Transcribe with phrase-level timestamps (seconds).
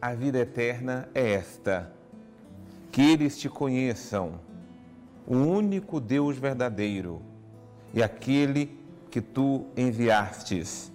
[0.00, 1.92] A vida eterna é esta:
[2.92, 4.40] que eles te conheçam,
[5.26, 7.20] o único Deus verdadeiro
[7.92, 8.78] e aquele
[9.10, 10.92] que tu enviastes,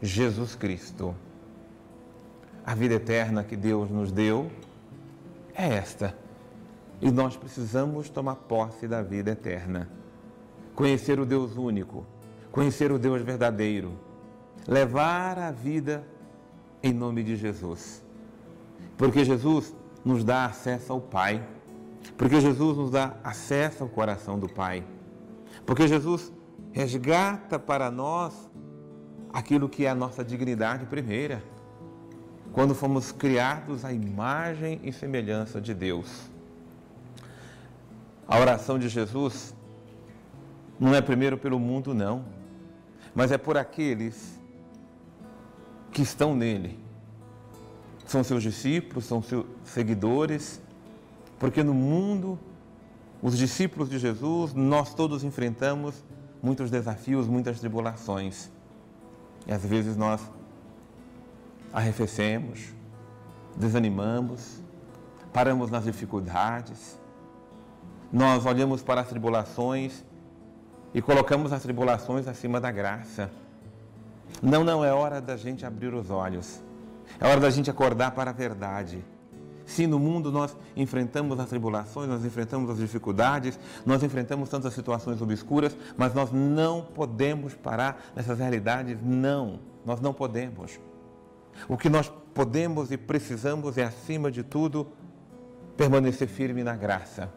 [0.00, 1.14] Jesus Cristo.
[2.64, 4.50] A vida eterna que Deus nos deu
[5.54, 6.16] é esta.
[7.00, 9.88] E nós precisamos tomar posse da vida eterna.
[10.74, 12.06] Conhecer o Deus único,
[12.50, 13.92] conhecer o Deus verdadeiro,
[14.66, 16.04] levar a vida
[16.82, 18.02] em nome de Jesus.
[19.00, 21.42] Porque Jesus nos dá acesso ao Pai.
[22.18, 24.84] Porque Jesus nos dá acesso ao coração do Pai.
[25.64, 26.30] Porque Jesus
[26.70, 28.34] resgata para nós
[29.32, 31.42] aquilo que é a nossa dignidade primeira.
[32.52, 36.30] Quando fomos criados à imagem e semelhança de Deus.
[38.28, 39.54] A oração de Jesus
[40.78, 42.22] não é primeiro pelo mundo, não,
[43.14, 44.38] mas é por aqueles
[45.90, 46.89] que estão nele.
[48.10, 50.60] São seus discípulos, são seus seguidores,
[51.38, 52.36] porque no mundo,
[53.22, 56.02] os discípulos de Jesus, nós todos enfrentamos
[56.42, 58.50] muitos desafios, muitas tribulações.
[59.46, 60.20] E às vezes nós
[61.72, 62.74] arrefecemos,
[63.56, 64.60] desanimamos,
[65.32, 66.98] paramos nas dificuldades,
[68.12, 70.04] nós olhamos para as tribulações
[70.92, 73.30] e colocamos as tribulações acima da graça.
[74.42, 76.60] Não, não, é hora da gente abrir os olhos.
[77.18, 79.04] É hora da gente acordar para a verdade.
[79.64, 85.22] Se no mundo nós enfrentamos as tribulações, nós enfrentamos as dificuldades, nós enfrentamos tantas situações
[85.22, 89.60] obscuras, mas nós não podemos parar nessas realidades, não.
[89.86, 90.80] Nós não podemos.
[91.68, 94.88] O que nós podemos e precisamos é, acima de tudo,
[95.76, 97.32] permanecer firme na graça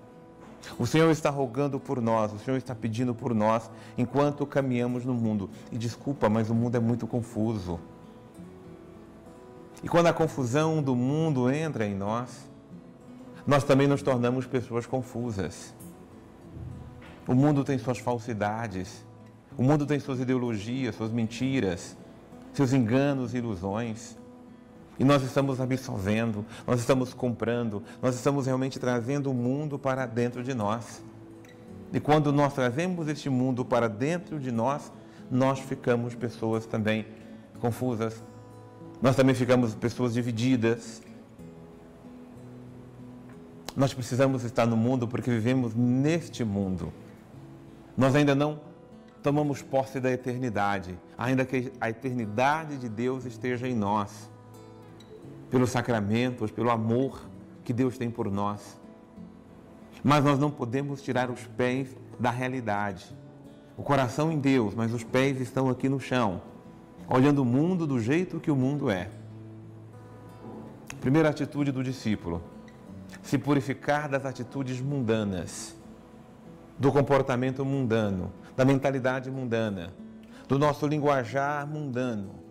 [0.77, 5.13] o Senhor está rogando por nós, o Senhor está pedindo por nós enquanto caminhamos no
[5.13, 5.49] mundo.
[5.71, 7.79] E desculpa, mas o mundo é muito confuso.
[9.83, 12.49] E quando a confusão do mundo entra em nós,
[13.45, 15.75] nós também nos tornamos pessoas confusas.
[17.27, 19.05] O mundo tem suas falsidades,
[19.57, 21.97] o mundo tem suas ideologias, suas mentiras,
[22.53, 24.17] seus enganos e ilusões.
[24.97, 30.43] E nós estamos absorvendo, nós estamos comprando, nós estamos realmente trazendo o mundo para dentro
[30.43, 31.03] de nós.
[31.91, 34.91] E quando nós trazemos este mundo para dentro de nós,
[35.29, 37.05] nós ficamos pessoas também
[37.59, 38.23] confusas,
[39.03, 41.01] nós também ficamos pessoas divididas.
[43.75, 46.93] Nós precisamos estar no mundo porque vivemos neste mundo.
[47.97, 48.61] Nós ainda não
[49.21, 54.29] tomamos posse da eternidade, ainda que a eternidade de Deus esteja em nós
[55.49, 57.29] pelos sacramentos, pelo amor
[57.65, 58.79] que Deus tem por nós.
[60.01, 63.13] Mas nós não podemos tirar os pés da realidade.
[63.75, 66.41] O coração em Deus, mas os pés estão aqui no chão,
[67.07, 69.09] olhando o mundo do jeito que o mundo é.
[71.01, 72.41] Primeira atitude do discípulo:
[73.21, 75.75] se purificar das atitudes mundanas,
[76.77, 79.93] do comportamento mundano, da mentalidade mundana,
[80.47, 82.43] do nosso linguajar mundano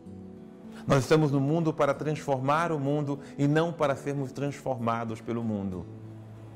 [0.86, 5.86] nós estamos no mundo para transformar o mundo e não para sermos transformados pelo mundo.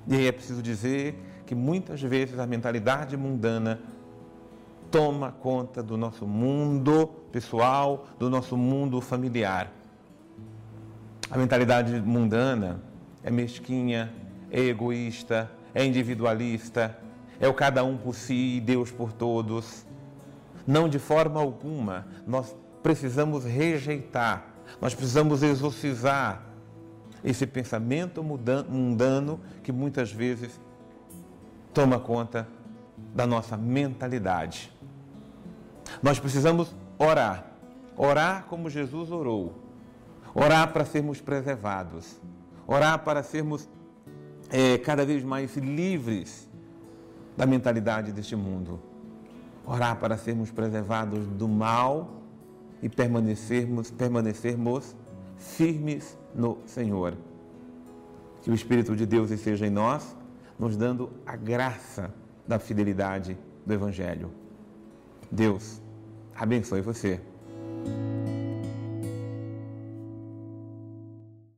[0.06, 3.80] E aí é preciso dizer que muitas vezes a mentalidade mundana
[4.90, 9.72] toma conta do nosso mundo pessoal, do nosso mundo familiar.
[11.30, 12.80] A mentalidade mundana
[13.22, 14.12] é mesquinha,
[14.50, 16.96] é egoísta, é individualista,
[17.40, 19.84] é o cada um por si e Deus por todos.
[20.66, 24.46] Não de forma alguma nós precisamos rejeitar,
[24.80, 26.42] nós precisamos exorcizar
[27.24, 30.60] esse pensamento mundano que muitas vezes
[31.74, 32.46] toma conta
[33.14, 34.75] da nossa mentalidade.
[36.02, 37.52] Nós precisamos orar,
[37.96, 39.54] orar como Jesus orou,
[40.34, 42.20] orar para sermos preservados,
[42.66, 43.68] orar para sermos
[44.50, 46.48] é, cada vez mais livres
[47.36, 48.80] da mentalidade deste mundo,
[49.64, 52.22] orar para sermos preservados do mal
[52.82, 54.94] e permanecermos, permanecermos
[55.38, 57.14] firmes no Senhor.
[58.42, 60.16] Que o Espírito de Deus esteja em nós,
[60.58, 62.14] nos dando a graça
[62.46, 64.30] da fidelidade do Evangelho.
[65.30, 65.82] Deus
[66.38, 67.20] abençoe você.